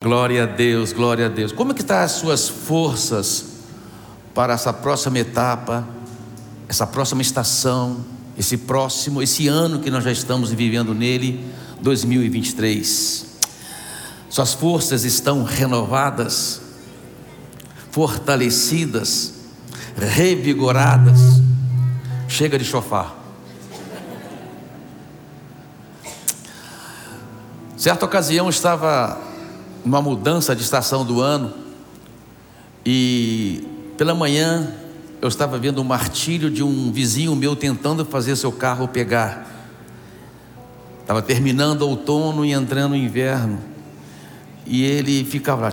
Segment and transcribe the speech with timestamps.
[0.00, 1.50] Glória a Deus, glória a Deus.
[1.50, 3.46] Como é que estão tá as suas forças
[4.32, 5.84] para essa próxima etapa,
[6.68, 8.04] essa próxima estação,
[8.38, 11.44] esse próximo, esse ano que nós já estamos vivendo nele,
[11.80, 13.26] 2023?
[14.30, 16.60] Suas forças estão renovadas,
[17.90, 19.34] fortalecidas,
[19.96, 21.18] revigoradas.
[22.28, 23.16] Chega de chofar.
[27.76, 29.26] Certa ocasião estava
[29.88, 31.52] uma mudança de estação do ano
[32.84, 34.70] e pela manhã
[35.20, 39.46] eu estava vendo o martírio de um vizinho meu tentando fazer seu carro pegar.
[41.00, 43.58] Estava terminando outono e entrando o inverno.
[44.66, 45.72] E ele ficava lá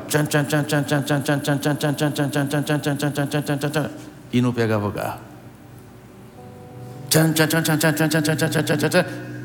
[4.32, 5.20] e não pegava o carro.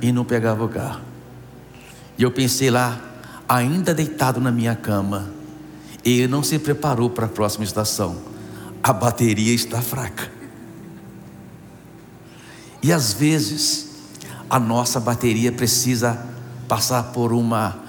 [0.00, 1.00] E não pegava o carro.
[2.16, 3.09] E eu pensei lá,
[3.50, 5.28] ainda deitado na minha cama,
[6.04, 8.16] ele não se preparou para a próxima estação.
[8.80, 10.30] A bateria está fraca.
[12.80, 13.88] E às vezes,
[14.48, 16.24] a nossa bateria precisa
[16.68, 17.80] passar por uma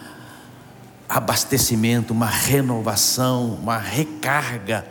[1.07, 4.83] abastecimento, uma renovação, uma recarga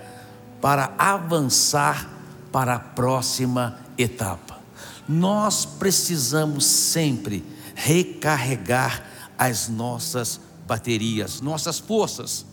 [0.60, 2.08] para avançar
[2.52, 4.60] para a próxima etapa.
[5.08, 9.02] Nós precisamos sempre recarregar
[9.36, 10.49] as nossas baterias,
[11.40, 12.46] nossas forças.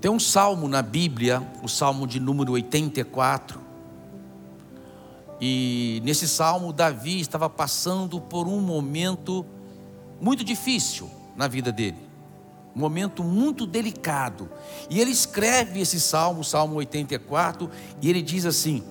[0.00, 3.60] Tem um salmo na Bíblia, o salmo de número 84.
[5.40, 9.44] E nesse salmo, Davi estava passando por um momento
[10.20, 11.98] muito difícil na vida dele.
[12.76, 14.48] Um momento muito delicado.
[14.88, 17.70] E ele escreve esse salmo, salmo 84,
[18.00, 18.84] e ele diz assim: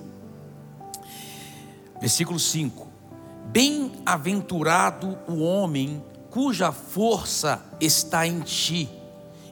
[2.00, 2.86] versículo 5:
[3.46, 8.88] Bem-aventurado o homem cuja força está em ti,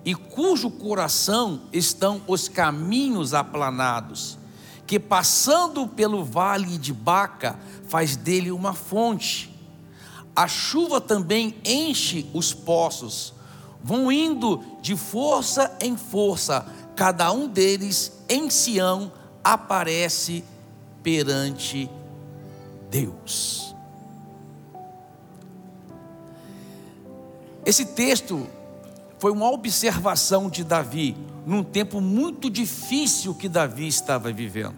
[0.05, 4.39] e cujo coração estão os caminhos aplanados,
[4.87, 9.53] que passando pelo vale de Baca faz dele uma fonte.
[10.35, 13.35] A chuva também enche os poços,
[13.83, 19.11] vão indo de força em força, cada um deles em Sião
[19.43, 20.45] aparece
[21.03, 21.91] perante
[22.91, 23.76] Deus.
[27.67, 28.47] Esse texto
[29.19, 34.77] foi uma observação de Davi num tempo muito difícil que Davi estava vivendo.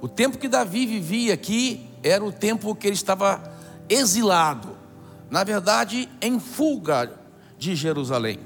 [0.00, 3.52] O tempo que Davi vivia aqui era o tempo que ele estava
[3.86, 4.78] exilado,
[5.28, 7.12] na verdade, em fuga
[7.58, 8.38] de Jerusalém.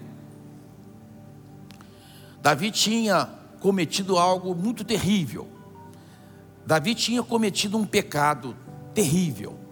[2.42, 3.30] Davi tinha
[3.60, 5.46] cometido algo muito terrível.
[6.66, 8.56] Davi tinha cometido um pecado
[8.92, 9.63] terrível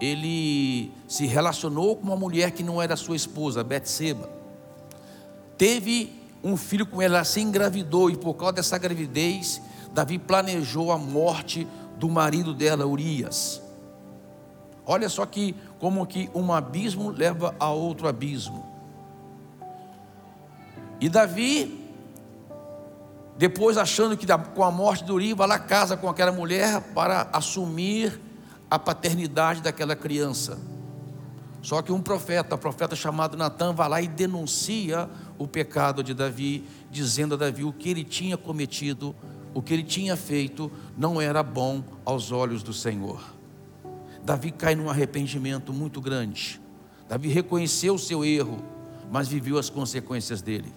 [0.00, 4.28] ele se relacionou com uma mulher que não era sua esposa, Betseba.
[5.56, 6.12] Teve
[6.44, 9.60] um filho com ela, se engravidou e por causa dessa gravidez,
[9.92, 13.62] Davi planejou a morte do marido dela, Urias.
[14.84, 18.64] Olha só que como que um abismo leva a outro abismo.
[21.00, 21.90] E Davi,
[23.36, 27.28] depois achando que com a morte de Urias, vai lá casa com aquela mulher para
[27.32, 28.20] assumir
[28.70, 30.58] a paternidade daquela criança.
[31.62, 36.14] Só que um profeta, um profeta chamado Natan, vai lá e denuncia o pecado de
[36.14, 39.14] Davi, dizendo a Davi o que ele tinha cometido,
[39.52, 43.20] o que ele tinha feito, não era bom aos olhos do Senhor.
[44.22, 46.60] Davi cai num arrependimento muito grande.
[47.08, 48.62] Davi reconheceu o seu erro,
[49.10, 50.72] mas viveu as consequências dele.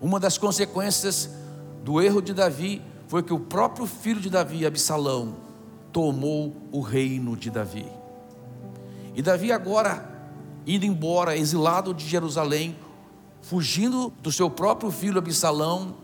[0.00, 1.30] Uma das consequências
[1.84, 5.36] do erro de Davi foi que o próprio filho de Davi, Absalão,
[5.94, 7.86] tomou o reino de Davi.
[9.14, 10.12] E Davi agora
[10.66, 12.76] indo embora, exilado de Jerusalém,
[13.42, 15.96] fugindo do seu próprio filho Absalão,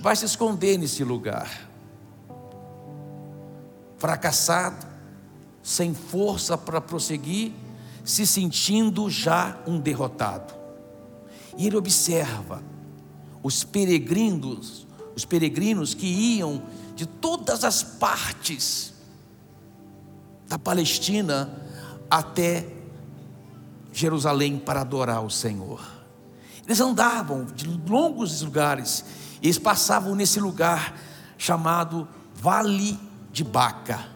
[0.00, 1.68] vai se esconder nesse lugar.
[3.98, 4.86] Fracassado,
[5.62, 7.52] sem força para prosseguir,
[8.04, 10.54] se sentindo já um derrotado.
[11.56, 12.62] E ele observa
[13.42, 16.62] os peregrinos, os peregrinos que iam
[16.96, 18.91] de todas as partes
[20.52, 21.48] da Palestina
[22.10, 22.66] até
[23.90, 25.82] Jerusalém para adorar o Senhor.
[26.66, 29.02] Eles andavam de longos lugares,
[29.40, 30.94] e eles passavam nesse lugar
[31.38, 33.00] chamado Vale
[33.32, 34.06] de Baca,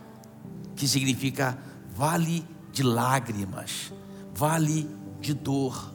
[0.77, 1.57] que significa
[1.95, 3.91] Vale de Lágrimas,
[4.35, 4.87] Vale
[5.19, 5.95] de Dor.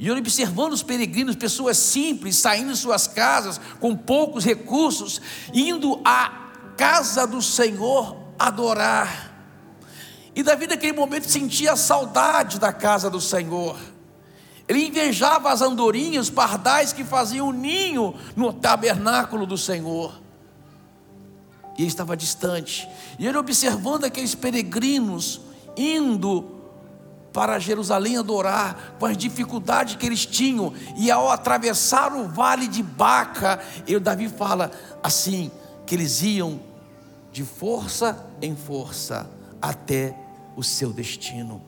[0.00, 5.20] E eu observando os peregrinos, pessoas simples, saindo de suas casas com poucos recursos,
[5.54, 9.25] indo à casa do Senhor adorar.
[10.36, 13.74] E Davi, naquele momento, sentia saudade da casa do Senhor.
[14.68, 20.20] Ele invejava as andorinhas, pardais que faziam ninho no tabernáculo do Senhor.
[21.78, 22.86] E ele estava distante.
[23.18, 25.40] E ele observando aqueles peregrinos
[25.74, 26.52] indo
[27.32, 32.82] para Jerusalém adorar, com as dificuldades que eles tinham, e ao atravessar o vale de
[32.82, 34.70] Baca, ele, Davi fala
[35.02, 35.50] assim:
[35.86, 36.60] que eles iam
[37.32, 39.30] de força em força
[39.60, 40.25] até
[40.56, 41.62] o seu destino.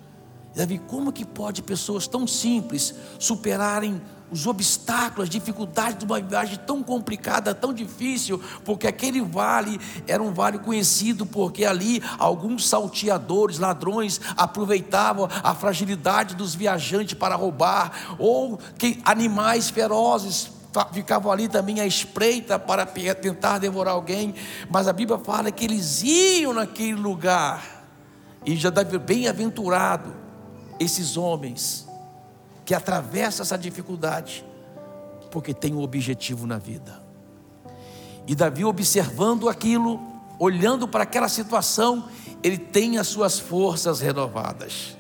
[0.57, 4.01] Davi, como que pode pessoas tão simples superarem
[4.31, 10.23] os obstáculos, as dificuldades de uma viagem tão complicada, tão difícil, porque aquele vale era
[10.23, 18.17] um vale conhecido, porque ali alguns salteadores, ladrões, aproveitavam a fragilidade dos viajantes para roubar,
[18.19, 20.51] ou que animais ferozes
[20.93, 24.35] ficavam ali também à espreita para tentar devorar alguém,
[24.69, 27.78] mas a Bíblia fala que eles iam naquele lugar,
[28.45, 30.15] e já deve bem-aventurado
[30.79, 31.87] esses homens
[32.65, 34.45] que atravessa essa dificuldade,
[35.31, 37.03] porque tem um objetivo na vida.
[38.27, 40.01] E Davi, observando aquilo,
[40.39, 42.09] olhando para aquela situação,
[42.43, 44.97] ele tem as suas forças renovadas.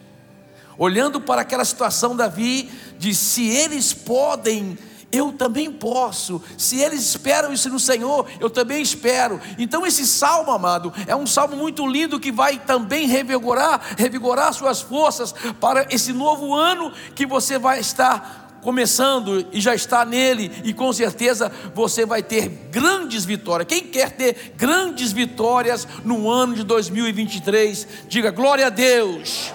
[0.78, 4.78] Olhando para aquela situação, Davi diz: se eles podem
[5.10, 6.42] eu também posso.
[6.56, 9.40] Se eles esperam isso no Senhor, eu também espero.
[9.58, 14.80] Então esse salmo, amado, é um salmo muito lindo que vai também revigorar, revigorar suas
[14.80, 20.74] forças para esse novo ano que você vai estar começando e já está nele, e
[20.74, 23.68] com certeza você vai ter grandes vitórias.
[23.68, 29.52] Quem quer ter grandes vitórias no ano de 2023, diga glória a Deus.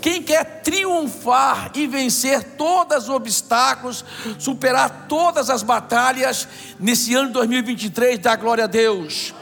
[0.00, 4.04] Quem quer triunfar e vencer todos os obstáculos,
[4.38, 6.48] superar todas as batalhas
[6.78, 9.34] nesse ano de 2023, dá glória a Deus.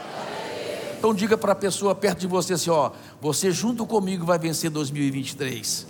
[0.97, 2.91] Então diga para a pessoa perto de você assim, ó,
[3.21, 5.87] você junto comigo vai vencer 2023.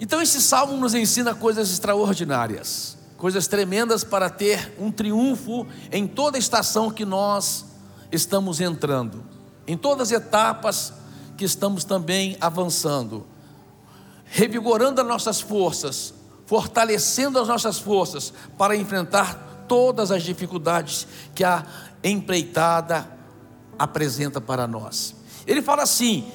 [0.00, 6.38] Então esse salmo nos ensina coisas extraordinárias, coisas tremendas para ter um triunfo em toda
[6.38, 7.66] estação que nós
[8.10, 9.24] estamos entrando,
[9.66, 10.92] em todas as etapas
[11.36, 13.26] que estamos também avançando,
[14.24, 16.14] revigorando as nossas forças,
[16.46, 21.64] fortalecendo as nossas forças para enfrentar todas as dificuldades que a
[22.02, 23.08] empreitada
[23.78, 25.14] apresenta para nós.
[25.46, 26.30] Ele fala assim: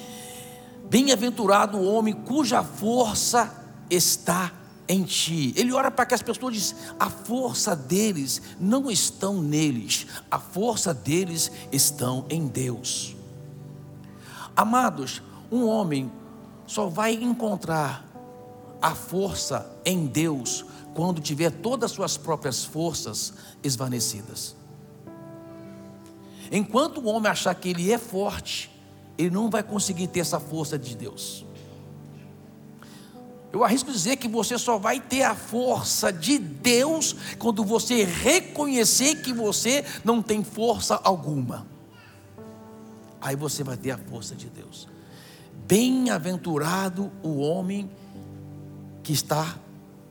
[0.89, 3.51] Bem-aventurado o homem cuja força
[3.89, 4.51] está
[4.87, 5.53] em ti.
[5.55, 10.93] Ele ora para que as pessoas dizem: a força deles não estão neles, a força
[10.93, 13.15] deles estão em Deus.
[14.55, 15.21] Amados,
[15.51, 16.11] um homem
[16.67, 18.05] só vai encontrar
[18.81, 23.33] a força em Deus quando tiver todas as suas próprias forças
[23.63, 24.55] esvanecidas.
[26.51, 28.69] Enquanto o homem achar que ele é forte,
[29.17, 31.45] ele não vai conseguir ter essa força de Deus.
[33.53, 39.21] Eu arrisco dizer que você só vai ter a força de Deus quando você reconhecer
[39.21, 41.67] que você não tem força alguma.
[43.21, 44.87] Aí você vai ter a força de Deus.
[45.67, 47.87] Bem-aventurado o homem
[49.03, 49.59] que está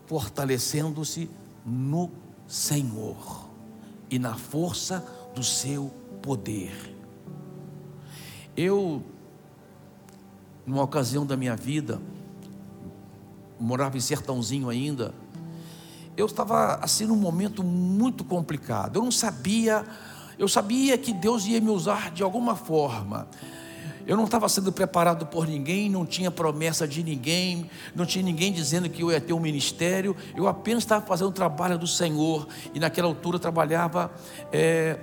[0.07, 1.29] fortalecendo-se
[1.67, 2.13] no
[2.47, 3.51] Senhor
[4.09, 5.05] e na força
[5.35, 5.93] do seu
[6.23, 6.95] poder.
[8.57, 9.03] Eu,
[10.65, 12.01] numa ocasião da minha vida,
[13.63, 15.15] morava em Sertãozinho ainda.
[16.17, 18.97] Eu estava assim num momento muito complicado.
[18.97, 19.85] Eu não sabia,
[20.39, 23.29] eu sabia que Deus ia me usar de alguma forma.
[24.05, 28.53] Eu não estava sendo preparado por ninguém, não tinha promessa de ninguém, não tinha ninguém
[28.53, 30.17] dizendo que eu ia ter um ministério.
[30.37, 32.49] Eu apenas estava fazendo o trabalho do Senhor.
[32.75, 34.11] E naquela altura trabalhava
[34.53, 34.99] é,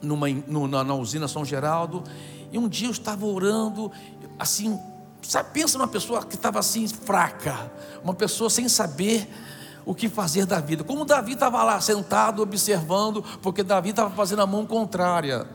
[0.00, 2.02] numa, numa, na usina São Geraldo.
[2.50, 3.92] E um dia eu estava orando,
[4.38, 4.76] assim,
[5.22, 7.70] Sabe, pensa numa pessoa que estava assim, fraca,
[8.02, 9.28] uma pessoa sem saber
[9.84, 10.84] o que fazer da vida.
[10.84, 15.46] Como Davi estava lá sentado, observando, porque Davi estava fazendo a mão contrária.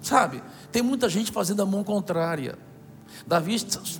[0.00, 2.58] Sabe, tem muita gente fazendo a mão contrária.
[3.26, 3.56] Davi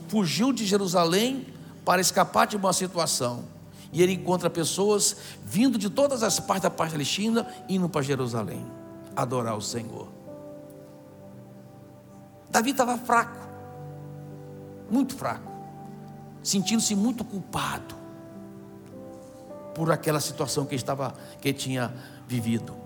[0.09, 1.47] fugiu de Jerusalém
[1.85, 3.45] para escapar de uma situação.
[3.93, 8.65] E ele encontra pessoas vindo de todas as partes da Palestina, indo para Jerusalém,
[9.17, 10.09] adorar o Senhor.
[12.51, 13.50] Davi estava fraco
[14.91, 15.51] muito fraco,
[16.43, 17.95] sentindo-se muito culpado
[19.75, 21.95] por aquela situação que estava, que tinha
[22.27, 22.77] vivido.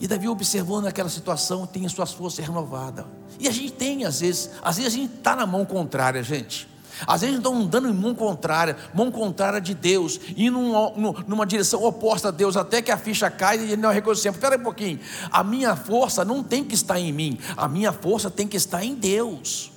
[0.00, 3.04] E Davi observando aquela situação, tem as suas forças renovadas.
[3.38, 6.68] E a gente tem, às vezes, às vezes a gente está na mão contrária, gente.
[7.06, 11.84] Às vezes estão andando em mão contrária, mão contrária de Deus, indo numa, numa direção
[11.84, 14.28] oposta a Deus, até que a ficha cai e não reconhece.
[14.28, 14.98] Espera um pouquinho,
[15.30, 18.84] a minha força não tem que estar em mim, a minha força tem que estar
[18.84, 19.70] em Deus.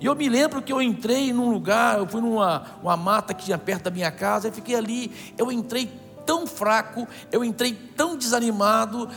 [0.00, 3.44] E eu me lembro que eu entrei num lugar, eu fui numa uma mata que
[3.44, 5.90] tinha perto da minha casa, e fiquei ali, eu entrei
[6.24, 9.08] tão fraco, eu entrei tão desanimado,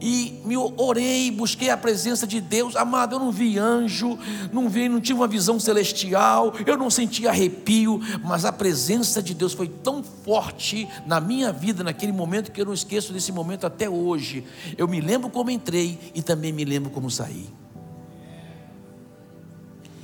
[0.00, 4.18] e me orei, busquei a presença de Deus, amado, eu não vi anjo,
[4.52, 9.32] não vi, não tive uma visão celestial, eu não senti arrepio, mas a presença de
[9.32, 13.66] Deus foi tão forte na minha vida naquele momento que eu não esqueço desse momento
[13.66, 14.44] até hoje.
[14.76, 17.48] Eu me lembro como entrei e também me lembro como saí.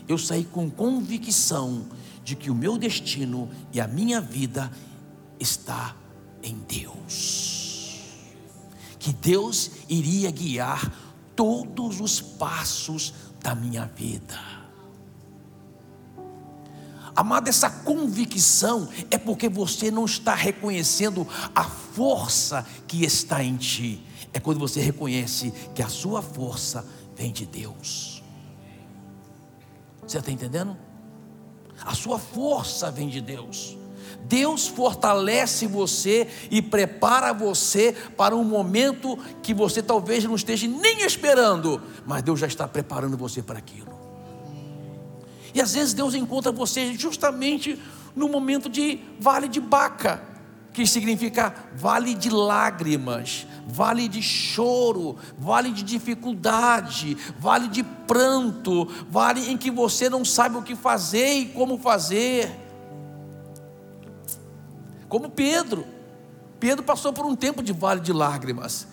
[0.08, 1.86] Eu saí com convicção
[2.24, 4.70] de que o meu destino e a minha vida
[5.38, 5.94] está
[6.42, 7.66] em Deus
[9.06, 10.92] que Deus iria guiar
[11.36, 14.36] todos os passos da minha vida.
[17.14, 24.04] Amada, essa convicção é porque você não está reconhecendo a força que está em ti.
[24.32, 26.84] É quando você reconhece que a sua força
[27.14, 28.15] vem de Deus.
[30.06, 30.76] Você está entendendo?
[31.84, 33.76] A sua força vem de Deus.
[34.24, 41.02] Deus fortalece você e prepara você para um momento que você talvez não esteja nem
[41.02, 43.94] esperando, mas Deus já está preparando você para aquilo.
[45.54, 47.80] E às vezes Deus encontra você justamente
[48.14, 50.22] no momento de vale de Baca,
[50.72, 59.50] que significa vale de lágrimas, vale de choro, vale de dificuldade, vale de pranto, vale
[59.50, 62.50] em que você não sabe o que fazer e como fazer.
[65.08, 65.84] Como Pedro.
[66.58, 68.88] Pedro passou por um tempo de vale de lágrimas.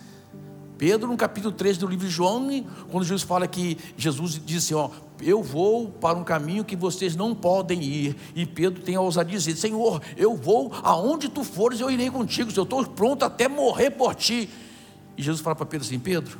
[0.76, 2.48] Pedro, no capítulo 3 do livro de João,
[2.90, 4.90] quando Jesus fala que Jesus disse: Ó,
[5.22, 8.16] eu vou para um caminho que vocês não podem ir.
[8.34, 12.10] E Pedro tem a ousadia de dizer: Senhor, eu vou aonde tu fores, eu irei
[12.10, 12.50] contigo.
[12.54, 14.50] Eu estou pronto até morrer por ti.
[15.16, 16.38] E Jesus fala para Pedro assim: Pedro,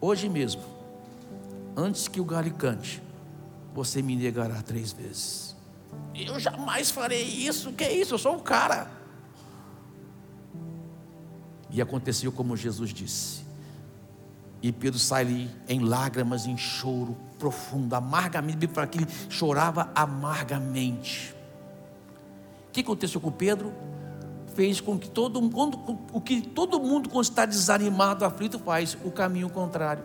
[0.00, 0.62] hoje mesmo,
[1.76, 3.02] antes que o galho cante,
[3.74, 5.56] você me negará três vezes.
[6.14, 7.72] Eu jamais farei isso.
[7.72, 8.14] Que é isso?
[8.14, 8.90] Eu sou um cara.
[11.70, 13.44] E aconteceu como Jesus disse.
[14.62, 21.34] E Pedro sai ali em lágrimas, em choro profundo, amargamente, para que ele chorava amargamente.
[22.68, 23.72] O que aconteceu com Pedro?
[24.60, 29.10] Fez com que todo mundo, o que todo mundo quando está desanimado, aflito, faz, o
[29.10, 30.04] caminho contrário.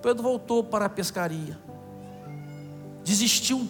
[0.00, 1.58] Pedro voltou para a pescaria.
[3.02, 3.68] Desistiu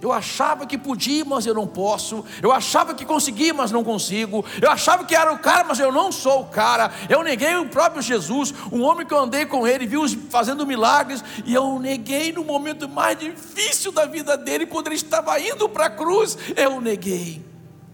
[0.00, 2.24] eu achava que podia, mas eu não posso.
[2.40, 4.42] Eu achava que conseguia, mas não consigo.
[4.58, 6.90] Eu achava que era o cara, mas eu não sou o cara.
[7.06, 11.22] Eu neguei o próprio Jesus, um homem que eu andei com ele, viu fazendo milagres,
[11.44, 15.84] e eu neguei no momento mais difícil da vida dele, quando ele estava indo para
[15.84, 16.38] a cruz.
[16.56, 17.44] Eu neguei.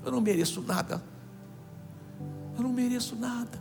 [0.04, 1.15] Eu não mereço nada.
[2.76, 3.58] Mereço nada.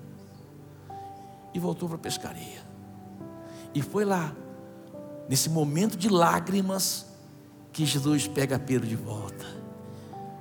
[1.53, 2.61] E voltou para a pescaria.
[3.73, 4.35] E foi lá,
[5.29, 7.05] nesse momento de lágrimas,
[7.71, 9.45] que Jesus pega Pedro de volta.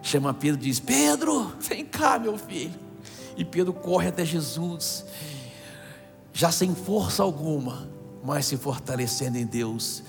[0.02, 2.74] Chama Pedro e diz: Pedro, vem cá, meu filho.
[3.36, 5.04] E Pedro corre até Jesus,
[6.32, 7.88] já sem força alguma,
[8.24, 10.02] mas se fortalecendo em Deus.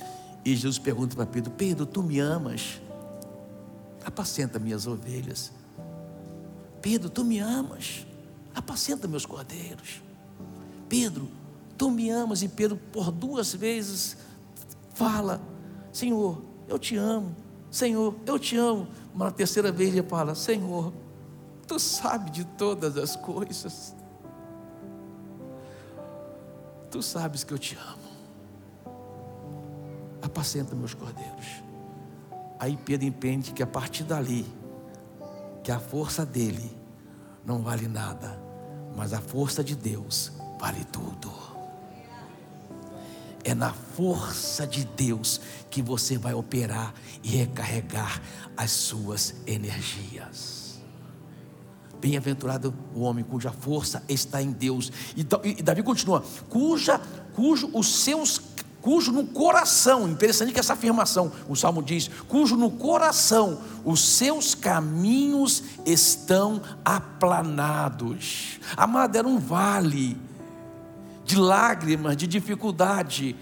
[0.44, 2.82] E Jesus pergunta para Pedro: Pedro, tu me amas?
[4.04, 5.52] Apacenta minhas ovelhas.
[6.82, 8.08] Pedro, tu me amas?
[8.56, 10.02] Apacenta meus cordeiros.
[10.88, 11.30] Pedro,
[11.78, 12.42] tu me amas?
[12.42, 14.18] E Pedro, por duas vezes,
[14.94, 15.42] fala:
[15.92, 17.36] Senhor, eu te amo,
[17.70, 18.88] Senhor, eu te amo.
[19.14, 20.94] Mas na terceira vez ele fala: Senhor,
[21.68, 23.94] tu sabes de todas as coisas.
[26.90, 28.96] Tu sabes que eu te amo.
[30.22, 31.62] Apacenta meus cordeiros.
[32.58, 34.46] Aí Pedro entende que a partir dali,
[35.62, 36.72] que a força dele
[37.46, 38.42] não vale nada,
[38.96, 41.32] mas a força de Deus vale tudo.
[43.44, 48.22] É na força de Deus que você vai operar e recarregar
[48.58, 50.80] as suas energias.
[52.02, 54.92] Bem-aventurado o homem cuja força está em Deus.
[55.16, 55.24] E,
[55.64, 57.00] Davi continua: cuja,
[57.34, 58.38] cujo os seus
[58.86, 64.54] cujo no coração, interessante que essa afirmação, o salmo diz, cujo no coração os seus
[64.54, 68.60] caminhos estão aplanados.
[68.78, 70.16] Amado, era um vale,
[71.24, 73.36] de lágrimas, de dificuldade.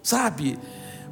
[0.00, 0.56] Sabe?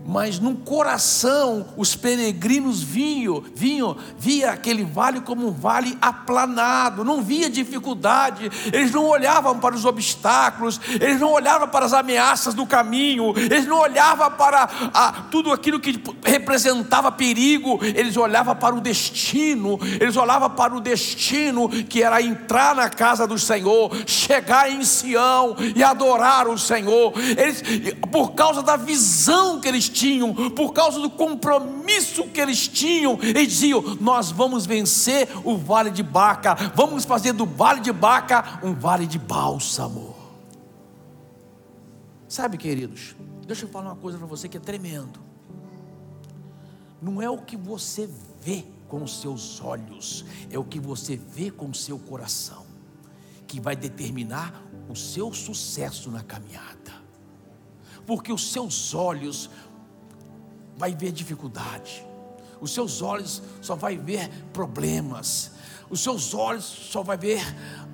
[0.08, 7.20] Mas no coração os peregrinos vinham, vinham, via aquele vale como um vale aplanado, não
[7.20, 12.66] via dificuldade, eles não olhavam para os obstáculos, eles não olhavam para as ameaças do
[12.66, 18.80] caminho, eles não olhavam para a, tudo aquilo que representava perigo, eles olhavam para o
[18.80, 24.82] destino, eles olhavam para o destino que era entrar na casa do Senhor, chegar em
[24.84, 27.62] Sião e adorar o Senhor, eles,
[28.10, 33.48] por causa da visão que eles tinham por causa do compromisso que eles tinham, eles
[33.48, 38.74] diziam: Nós vamos vencer o vale de Baca, vamos fazer do vale de Baca um
[38.74, 40.14] vale de bálsamo.
[42.28, 43.16] Sabe, queridos,
[43.46, 45.18] deixa eu falar uma coisa para você que é tremendo.
[47.00, 48.08] Não é o que você
[48.42, 52.66] vê com os seus olhos, é o que você vê com o seu coração,
[53.46, 56.98] que vai determinar o seu sucesso na caminhada.
[58.06, 59.50] Porque os seus olhos
[60.78, 62.06] vai ver dificuldade.
[62.60, 65.52] Os seus olhos só vai ver problemas.
[65.90, 67.40] Os seus olhos só vai ver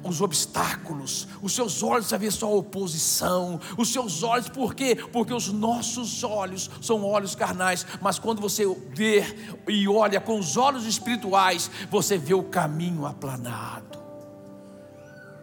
[0.03, 1.27] os obstáculos.
[1.41, 3.61] Os seus olhos vai ver só oposição.
[3.79, 4.97] Os seus olhos, por quê?
[4.97, 9.25] Porque os nossos olhos são olhos carnais, mas quando você vê
[9.69, 13.99] e olha com os olhos espirituais, você vê o caminho aplanado.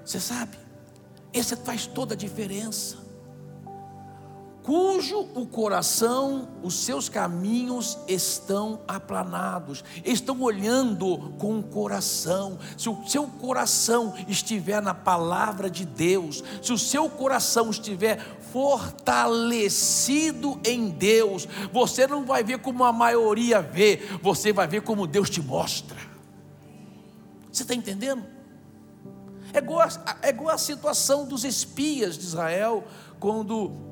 [0.06, 0.58] Você sabe?
[1.34, 3.01] Esse faz toda a diferença
[4.64, 12.58] cujo o coração, os seus caminhos estão aplanados, estão olhando com o coração.
[12.78, 18.20] Se o seu coração estiver na palavra de Deus, se o seu coração estiver
[18.52, 25.08] fortalecido em Deus, você não vai ver como a maioria vê, você vai ver como
[25.08, 25.98] Deus te mostra.
[27.52, 28.24] Você está entendendo?
[29.54, 29.88] É igual,
[30.22, 32.86] é igual a situação dos espias de Israel,
[33.20, 33.91] quando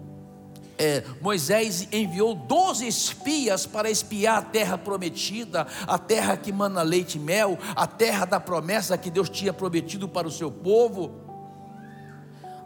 [0.80, 7.18] é, Moisés enviou 12 espias para espiar a terra prometida, a terra que mana leite
[7.18, 11.12] e mel, a terra da promessa que Deus tinha prometido para o seu povo.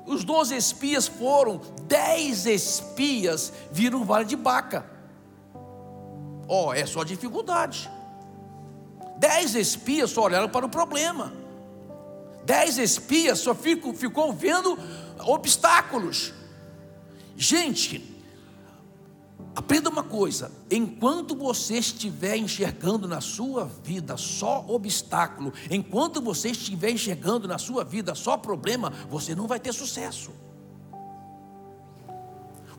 [0.05, 4.86] Os 12 espias foram, 10 espias viram o vale de Baca.
[6.48, 7.89] Ó, oh, é só dificuldade.
[9.17, 11.34] Dez espias só olharam para o problema.
[12.46, 14.77] Dez espias só ficou, ficou vendo
[15.20, 16.34] obstáculos.
[17.36, 18.16] Gente,
[19.56, 26.92] aprenda uma coisa: enquanto você estiver enxergando na sua vida só obstáculo, enquanto você estiver
[26.92, 30.31] enxergando na sua vida só problema, você não vai ter sucesso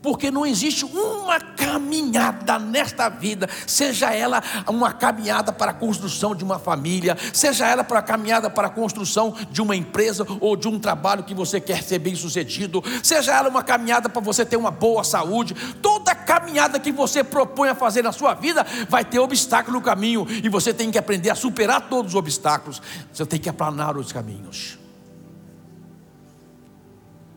[0.05, 6.43] porque não existe uma caminhada nesta vida, seja ela uma caminhada para a construção de
[6.43, 10.67] uma família, seja ela para a caminhada para a construção de uma empresa ou de
[10.67, 14.57] um trabalho que você quer ser bem sucedido, seja ela uma caminhada para você ter
[14.57, 19.17] uma boa saúde, toda caminhada que você propõe a fazer na sua vida vai ter
[19.17, 22.79] obstáculo no caminho e você tem que aprender a superar todos os obstáculos,
[23.11, 24.77] você tem que aplanar os caminhos.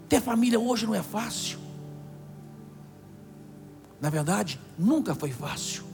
[0.07, 1.67] Ter família hoje não é fácil.
[4.01, 5.88] Na verdade, nunca foi fácil.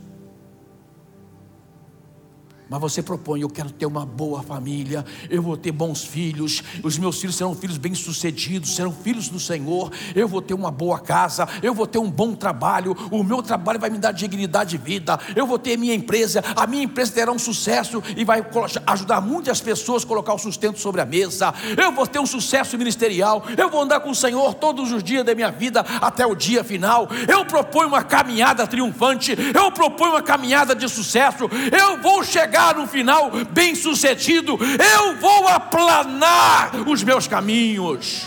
[2.74, 6.98] Mas você propõe, eu quero ter uma boa família, eu vou ter bons filhos, os
[6.98, 11.46] meus filhos serão filhos bem-sucedidos, serão filhos do Senhor, eu vou ter uma boa casa,
[11.62, 15.20] eu vou ter um bom trabalho, o meu trabalho vai me dar dignidade de vida,
[15.36, 18.44] eu vou ter minha empresa, a minha empresa terá um sucesso e vai
[18.88, 22.76] ajudar muitas pessoas a colocar o sustento sobre a mesa, eu vou ter um sucesso
[22.76, 26.34] ministerial, eu vou andar com o Senhor todos os dias da minha vida até o
[26.34, 32.24] dia final, eu proponho uma caminhada triunfante, eu proponho uma caminhada de sucesso, eu vou
[32.24, 34.58] chegar chegar no final bem sucedido,
[34.96, 38.22] eu vou aplanar os meus caminhos.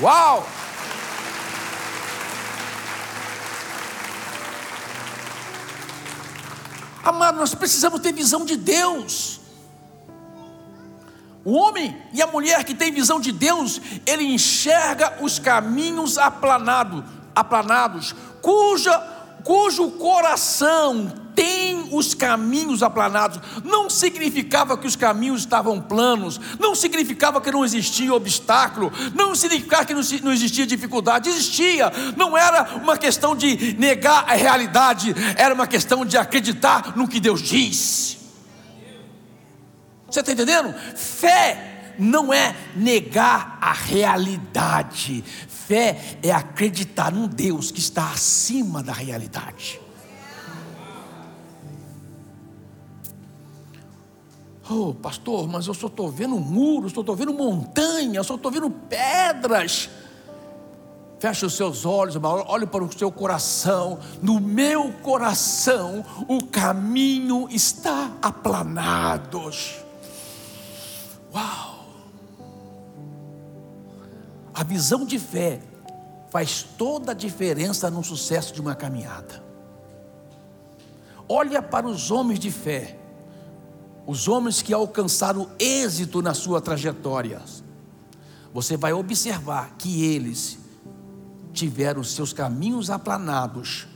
[0.00, 0.48] Uau!
[7.04, 9.40] Amado, nós precisamos ter visão de Deus.
[11.44, 17.04] O homem e a mulher que tem visão de Deus, ele enxerga os caminhos aplanado,
[17.34, 23.40] aplanados, cuja, cujo coração tem os caminhos aplanados.
[23.64, 29.84] Não significava que os caminhos estavam planos, não significava que não existia obstáculo, não significava
[29.84, 31.90] que não existia dificuldade, existia.
[32.16, 37.20] Não era uma questão de negar a realidade, era uma questão de acreditar no que
[37.20, 38.18] Deus diz.
[40.10, 40.74] Você está entendendo?
[40.96, 41.69] Fé
[42.00, 49.80] não é negar a realidade, fé é acreditar num Deus que está acima da realidade.
[54.72, 58.70] Oh, pastor, mas eu só estou vendo muros, só estou vendo montanhas, só estou vendo
[58.70, 59.90] pedras.
[61.18, 63.98] Feche os seus olhos, olhe para o seu coração.
[64.22, 69.50] No meu coração o caminho está aplanado.
[71.34, 71.69] Uau!
[74.60, 75.58] A visão de fé
[76.28, 79.42] faz toda a diferença no sucesso de uma caminhada.
[81.26, 82.98] Olha para os homens de fé,
[84.06, 87.40] os homens que alcançaram êxito na sua trajetória.
[88.52, 90.58] Você vai observar que eles
[91.54, 93.88] tiveram seus caminhos aplanados,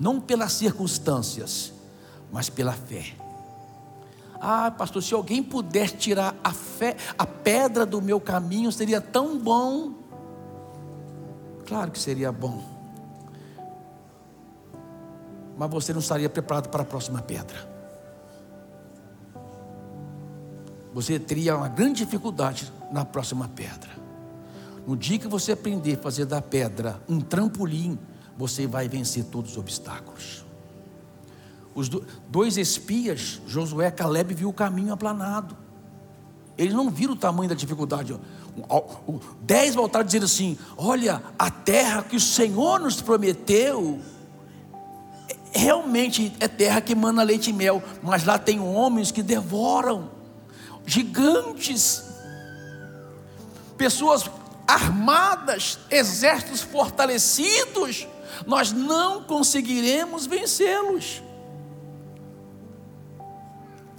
[0.00, 1.72] não pelas circunstâncias,
[2.32, 3.21] mas pela fé.
[4.44, 9.38] Ah, pastor, se alguém pudesse tirar a fé, a pedra do meu caminho, seria tão
[9.38, 9.92] bom.
[11.64, 12.60] Claro que seria bom.
[15.56, 17.70] Mas você não estaria preparado para a próxima pedra.
[20.92, 23.90] Você teria uma grande dificuldade na próxima pedra.
[24.84, 27.96] No dia que você aprender a fazer da pedra um trampolim,
[28.36, 30.44] você vai vencer todos os obstáculos.
[31.74, 31.88] Os
[32.28, 35.56] dois espias, Josué e Caleb, viu o caminho aplanado.
[36.56, 38.18] Eles não viram o tamanho da dificuldade.
[39.40, 43.98] Dez voltaram dizendo assim: Olha, a terra que o Senhor nos prometeu,
[45.52, 50.10] realmente é terra que manda leite e mel, mas lá tem homens que devoram,
[50.84, 52.04] gigantes,
[53.78, 54.30] pessoas
[54.66, 58.06] armadas, exércitos fortalecidos,
[58.46, 61.22] nós não conseguiremos vencê-los.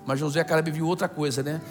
[0.05, 1.61] Mas José Caleb viu outra coisa, né?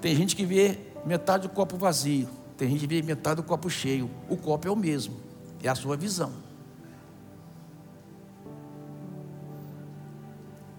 [0.00, 3.68] Tem gente que vê metade do copo vazio, tem gente que vê metade do copo
[3.68, 4.10] cheio.
[4.28, 5.16] O copo é o mesmo,
[5.62, 6.32] é a sua visão.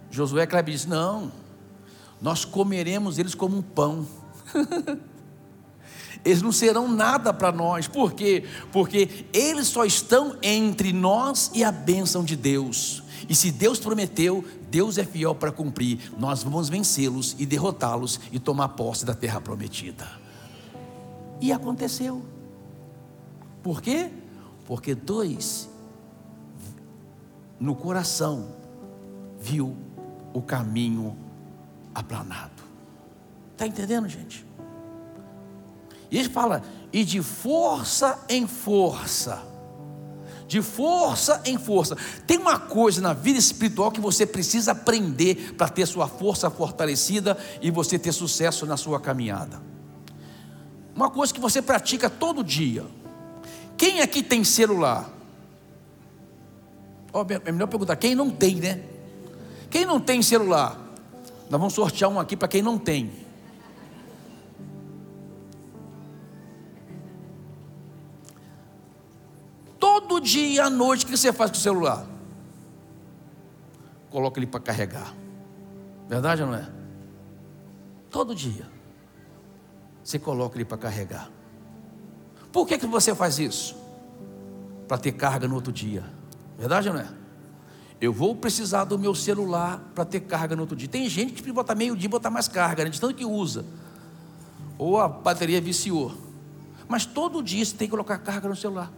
[0.10, 1.31] Josué Caleb diz: Não,
[2.21, 4.08] nós comeremos eles como um pão.
[6.23, 7.88] eles não serão nada para nós.
[7.88, 8.45] Por quê?
[8.71, 13.03] Porque eles só estão entre nós e a bênção de Deus.
[13.27, 14.43] E se Deus prometeu,
[14.76, 16.12] Deus é fiel para cumprir.
[16.20, 20.06] Nós vamos vencê-los e derrotá-los e tomar posse da terra prometida.
[21.40, 22.22] E aconteceu.
[23.64, 24.12] Por quê?
[24.66, 25.70] Porque dois
[27.58, 28.50] no coração
[29.40, 29.78] viu
[30.34, 31.16] o caminho
[31.94, 32.62] aplanado.
[33.54, 34.46] Está entendendo, gente?
[36.12, 36.62] E ele fala,
[36.92, 39.42] e de força em força.
[40.47, 41.97] De força em força.
[42.27, 47.38] Tem uma coisa na vida espiritual que você precisa aprender para ter sua força fortalecida
[47.62, 49.62] e você ter sucesso na sua caminhada.
[50.95, 52.86] Uma coisa que você pratica todo dia.
[53.77, 55.10] Quem aqui tem celular?
[57.12, 58.81] Oh, é melhor perguntar, quem não tem, né?
[59.69, 60.79] Quem não tem celular?
[61.49, 63.25] Nós vamos sortear um aqui para quem não tem.
[70.36, 72.06] Dia à noite, o que você faz com o celular?
[74.10, 75.13] Coloca ele para carregar.
[76.08, 76.69] Verdade ou não é?
[78.10, 78.69] Todo dia.
[80.04, 81.30] Você coloca ele para carregar.
[82.52, 83.76] Por que, que você faz isso?
[84.88, 86.04] Para ter carga no outro dia.
[86.58, 87.08] Verdade ou não é?
[88.00, 90.88] Eu vou precisar do meu celular para ter carga no outro dia.
[90.88, 92.89] Tem gente que precisa botar meio dia botar mais carga, né?
[92.89, 93.65] de tanto que usa.
[94.78, 96.13] Ou a bateria viciou.
[96.88, 98.91] Mas todo dia você tem que colocar carga no celular.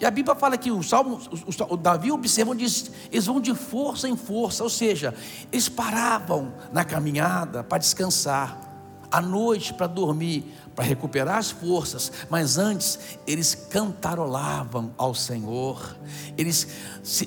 [0.00, 3.54] E a Bíblia fala que o Salmo, o, o Davi observa, diz, eles vão de
[3.54, 5.14] força em força, ou seja,
[5.52, 8.71] eles paravam na caminhada para descansar,
[9.12, 10.44] à noite para dormir,
[10.74, 15.96] para recuperar as forças, mas antes eles cantarolavam ao Senhor,
[16.36, 16.66] eles,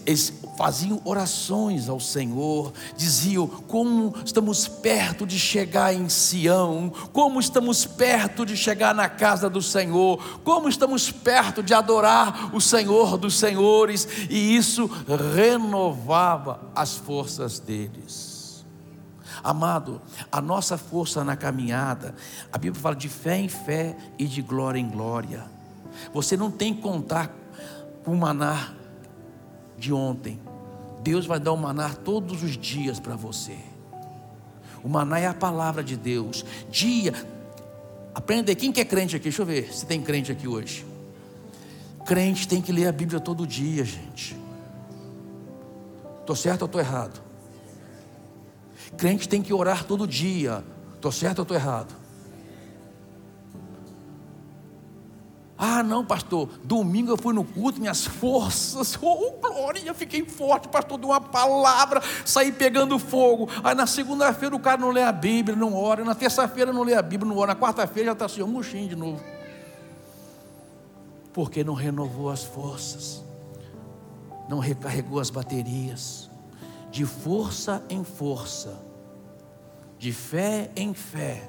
[0.06, 7.86] eles, faziam orações ao Senhor, diziam: Como estamos perto de chegar em Sião, como estamos
[7.86, 13.38] perto de chegar na casa do Senhor, como estamos perto de adorar o Senhor dos
[13.38, 14.90] Senhores, e isso
[15.36, 18.45] renovava as forças deles.
[19.44, 22.16] Amado, a nossa força na caminhada,
[22.52, 25.46] a Bíblia fala de fé em fé e de glória em glória.
[26.14, 27.34] Você não tem que contar
[28.04, 28.74] com o maná
[29.78, 30.40] de ontem.
[31.02, 33.58] Deus vai dar o maná todos os dias para você.
[34.84, 36.46] O maná é a palavra de Deus.
[36.70, 37.14] Dia,
[38.14, 38.54] aprenda.
[38.54, 39.24] Quem que é crente aqui?
[39.24, 40.86] Deixa eu ver se tem crente aqui hoje.
[42.06, 44.38] Crente tem que ler a Bíblia todo dia, gente.
[46.20, 47.25] Estou certo ou estou errado?
[48.98, 50.64] Crente tem que orar todo dia.
[50.96, 51.94] Estou certo ou estou errado?
[55.58, 56.50] Ah, não, pastor.
[56.64, 62.02] Domingo eu fui no culto, minhas forças, oh glória, fiquei forte, pastor, deu uma palavra,
[62.26, 63.50] saí pegando fogo.
[63.64, 66.04] Aí na segunda-feira o cara não lê a Bíblia, não ora.
[66.04, 67.54] Na terça-feira não lê a Bíblia, não ora.
[67.54, 69.24] Na quarta-feira já está assim, um murchinho de novo.
[71.32, 73.22] porque não renovou as forças,
[74.48, 76.30] não recarregou as baterias,
[76.96, 78.82] de força em força,
[80.00, 81.46] de fé em fé,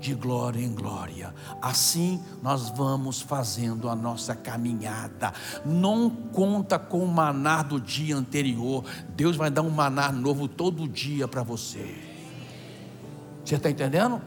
[0.00, 1.32] de glória em glória.
[1.62, 5.32] Assim nós vamos fazendo a nossa caminhada.
[5.64, 8.84] Não conta com o maná do dia anterior.
[9.10, 11.96] Deus vai dar um maná novo todo dia para você.
[13.44, 14.20] Você está entendendo?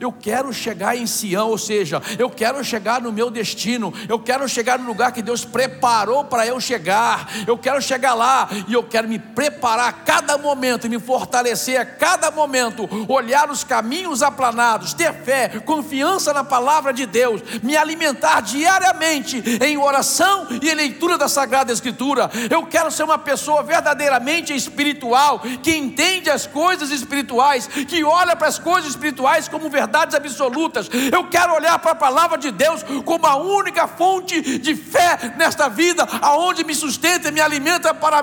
[0.00, 4.48] Eu quero chegar em Sião, ou seja, eu quero chegar no meu destino, eu quero
[4.48, 7.28] chegar no lugar que Deus preparou para eu chegar.
[7.46, 11.84] Eu quero chegar lá e eu quero me preparar a cada momento, me fortalecer a
[11.84, 18.40] cada momento, olhar os caminhos aplanados, ter fé, confiança na palavra de Deus, me alimentar
[18.40, 22.30] diariamente em oração e em leitura da Sagrada Escritura.
[22.50, 28.36] Eu quero ser uma pessoa verdadeiramente espiritual, que entende as coisas espirituais espirituais, que olha
[28.36, 30.88] para as coisas espirituais como verdades absolutas.
[31.12, 35.68] Eu quero olhar para a palavra de Deus como a única fonte de fé nesta
[35.68, 38.22] vida, aonde me sustenta e me alimenta para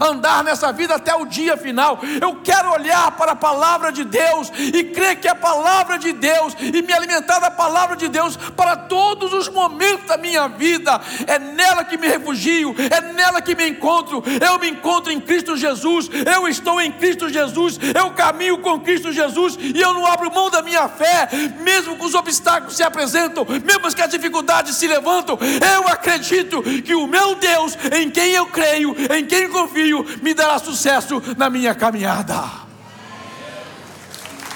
[0.00, 2.00] andar nessa vida até o dia final.
[2.20, 6.54] Eu quero olhar para a palavra de Deus e crer que a palavra de Deus
[6.60, 11.00] e me alimentar da palavra de Deus para todos os momentos da minha vida.
[11.26, 14.22] É nela que me refugio, é nela que me encontro.
[14.40, 19.12] Eu me encontro em Cristo Jesus, eu estou em Cristo Jesus, eu caminho com Cristo
[19.12, 21.28] Jesus e eu não abro mão da minha fé,
[21.60, 25.38] mesmo que os obstáculos se apresentam, mesmo que as dificuldades se levantam,
[25.74, 30.58] eu acredito que o meu Deus, em quem eu creio, em quem confio, me dará
[30.58, 32.68] sucesso na minha caminhada.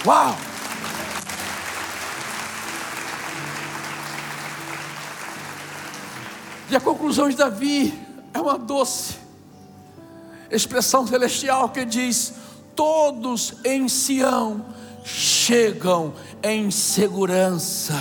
[0.05, 0.37] Uau!
[6.71, 7.93] E a conclusão de Davi
[8.33, 9.17] é uma doce
[10.51, 12.33] expressão celestial que diz:
[12.75, 14.65] todos em Sião
[15.05, 17.95] chegam em segurança.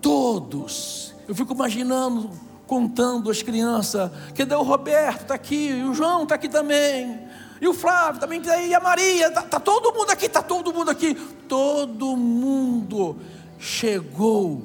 [0.00, 1.14] Todos.
[1.26, 2.30] Eu fico imaginando,
[2.66, 4.10] contando as crianças.
[4.34, 5.22] Cadê o Roberto?
[5.22, 5.70] Está aqui.
[5.70, 7.26] E o João está aqui também.
[7.60, 8.70] E o Flávio também está aí.
[8.70, 9.28] E a Maria.
[9.28, 10.26] Está tá todo mundo aqui.
[10.26, 11.14] Está todo mundo aqui.
[11.48, 13.16] Todo mundo
[13.58, 14.62] chegou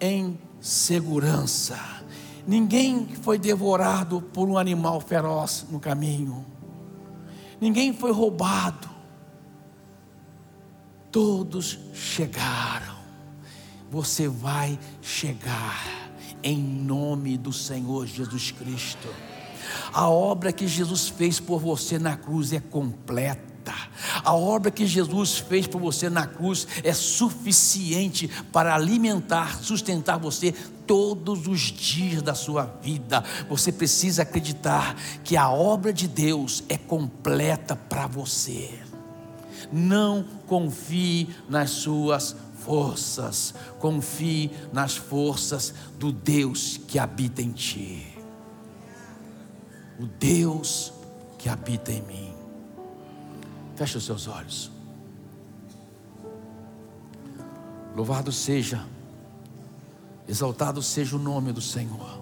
[0.00, 1.78] em segurança.
[2.46, 6.55] Ninguém foi devorado por um animal feroz no caminho
[7.60, 8.88] ninguém foi roubado.
[11.10, 12.96] Todos chegaram.
[13.90, 16.10] Você vai chegar
[16.42, 19.08] em nome do Senhor Jesus Cristo.
[19.92, 22.60] A obra que Jesus fez por você na cruz é
[23.66, 23.74] completa.
[24.24, 30.52] A obra que Jesus fez por você na cruz é suficiente para alimentar, sustentar você
[30.86, 33.24] todos os dias da sua vida.
[33.48, 38.70] Você precisa acreditar que a obra de Deus é completa para você.
[39.72, 48.06] Não confie nas suas forças, confie nas forças do Deus que habita em ti.
[49.98, 50.92] O Deus
[51.38, 52.35] que habita em mim.
[53.76, 54.70] Feche os seus olhos.
[57.94, 58.84] Louvado seja,
[60.26, 62.20] exaltado seja o nome do Senhor.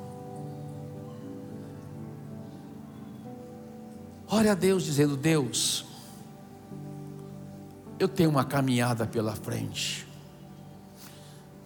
[4.29, 5.85] Ore a Deus dizendo: Deus,
[8.01, 10.07] eu tenho uma caminhada pela frente,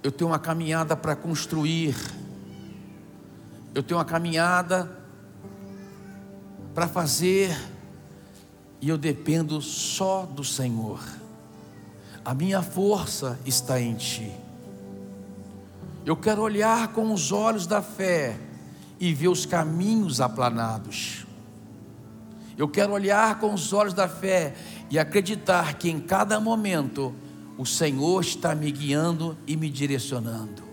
[0.03, 1.96] eu tenho uma caminhada para construir,
[3.74, 4.90] eu tenho uma caminhada
[6.74, 7.57] para fazer
[8.81, 11.01] e eu dependo só do Senhor,
[12.25, 14.31] a minha força está em Ti.
[16.05, 18.38] Eu quero olhar com os olhos da fé
[19.01, 21.27] e ver os caminhos aplanados.
[22.57, 24.55] Eu quero olhar com os olhos da fé
[24.91, 27.14] e acreditar que em cada momento
[27.57, 30.67] o Senhor está me guiando e me direcionando.